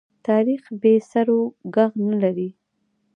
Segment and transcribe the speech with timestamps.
[0.27, 1.39] تاریخ بې سرو
[1.73, 2.49] ږغ نه لري.